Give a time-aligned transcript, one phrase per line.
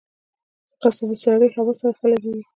[0.69, 2.43] ځغاسته د سړې هوا سره ښه لګیږي